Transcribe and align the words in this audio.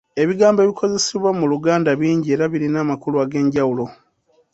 Ebigambo 0.21 0.59
ebikozesebwa 0.61 1.29
mu 1.39 1.45
Lugnda 1.51 1.91
bingi 1.99 2.29
era 2.35 2.45
birina 2.51 2.77
amakulu 2.85 3.15
ag'enjawulo. 3.23 3.85